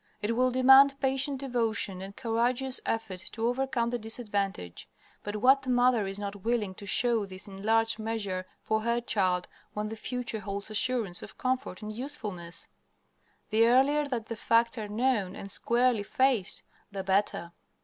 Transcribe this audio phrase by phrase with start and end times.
[0.19, 4.89] It will demand patient devotion and courageous effort to overcome the disadvantage,
[5.21, 9.47] but what mother is not willing to show these in large measure for her child
[9.75, 12.67] when the future holds assurance of comfort and usefulness?
[13.51, 17.51] The earlier that the facts are known and squarely faced, the better.